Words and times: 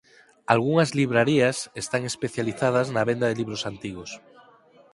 Algunhas 0.53 0.89
librarías 0.99 1.57
están 1.83 2.01
especializadas 2.11 2.87
na 2.95 3.03
venda 3.09 3.25
de 3.29 3.35
libros 3.39 3.61
antigos. 3.71 4.11